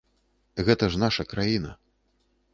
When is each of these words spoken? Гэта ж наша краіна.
Гэта 0.69 0.89
ж 0.95 1.03
наша 1.03 1.27
краіна. 1.35 1.71